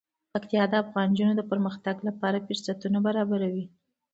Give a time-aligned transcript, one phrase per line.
[0.31, 3.65] پکتیکا د افغان نجونو د پرمختګ لپاره فرصتونه برابروي.